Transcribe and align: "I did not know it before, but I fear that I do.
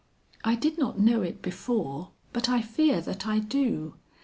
"I 0.43 0.55
did 0.55 0.79
not 0.79 0.97
know 0.99 1.21
it 1.21 1.43
before, 1.43 2.09
but 2.33 2.49
I 2.49 2.59
fear 2.63 3.01
that 3.01 3.27
I 3.27 3.37
do. 3.37 3.93